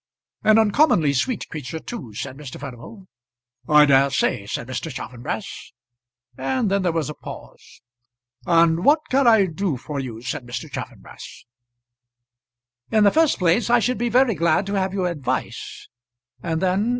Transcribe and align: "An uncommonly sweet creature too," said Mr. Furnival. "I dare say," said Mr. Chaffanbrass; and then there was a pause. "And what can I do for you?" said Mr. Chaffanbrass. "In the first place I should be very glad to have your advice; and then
"An 0.43 0.57
uncommonly 0.57 1.13
sweet 1.13 1.47
creature 1.47 1.77
too," 1.77 2.15
said 2.15 2.35
Mr. 2.35 2.59
Furnival. 2.59 3.05
"I 3.69 3.85
dare 3.85 4.09
say," 4.09 4.47
said 4.47 4.67
Mr. 4.67 4.91
Chaffanbrass; 4.91 5.73
and 6.35 6.71
then 6.71 6.81
there 6.81 6.91
was 6.91 7.07
a 7.07 7.13
pause. 7.13 7.83
"And 8.47 8.83
what 8.83 9.01
can 9.11 9.27
I 9.27 9.45
do 9.45 9.77
for 9.77 9.99
you?" 9.99 10.23
said 10.23 10.43
Mr. 10.47 10.71
Chaffanbrass. 10.71 11.45
"In 12.89 13.03
the 13.03 13.11
first 13.11 13.37
place 13.37 13.69
I 13.69 13.77
should 13.77 13.99
be 13.99 14.09
very 14.09 14.33
glad 14.33 14.65
to 14.65 14.73
have 14.73 14.91
your 14.91 15.05
advice; 15.07 15.87
and 16.41 16.63
then 16.63 16.89